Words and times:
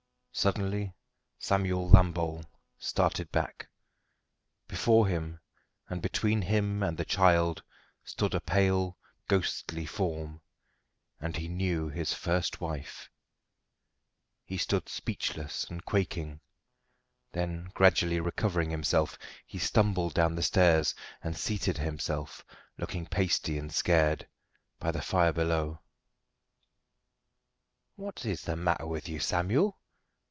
Suddenly 0.33 0.95
Samuel 1.39 1.89
Lambole 1.89 2.45
started 2.79 3.29
back. 3.33 3.67
Before 4.65 5.05
him, 5.05 5.41
and 5.89 6.01
between 6.01 6.41
him 6.41 6.81
and 6.81 6.97
the 6.97 7.03
child, 7.03 7.61
stood 8.05 8.33
a 8.33 8.39
pale, 8.39 8.97
ghostly 9.27 9.85
form, 9.85 10.41
and 11.19 11.35
he 11.35 11.49
knew 11.49 11.89
his 11.89 12.13
first 12.13 12.61
wife. 12.61 13.09
He 14.45 14.57
stood 14.57 14.87
speechless 14.87 15.65
and 15.65 15.83
quaking. 15.83 16.39
Then, 17.33 17.69
gradually 17.73 18.21
recovering 18.21 18.69
himself, 18.69 19.19
he 19.45 19.59
stumbled 19.59 20.13
down 20.13 20.35
the 20.35 20.41
stairs, 20.43 20.95
and 21.21 21.37
seated 21.37 21.77
himself, 21.77 22.45
looking 22.77 23.05
pasty 23.05 23.59
and 23.59 23.71
scared, 23.71 24.27
by 24.79 24.91
the 24.91 25.01
fire 25.01 25.33
below. 25.33 25.81
"What 27.95 28.25
is 28.25 28.43
the 28.43 28.55
matter 28.55 28.87
with 28.87 29.09
you, 29.09 29.19
Samuel?" 29.19 29.77